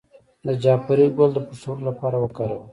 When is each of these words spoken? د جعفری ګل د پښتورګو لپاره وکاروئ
د 0.45 0.47
جعفری 0.63 1.07
ګل 1.17 1.29
د 1.33 1.39
پښتورګو 1.47 1.87
لپاره 1.89 2.15
وکاروئ 2.19 2.61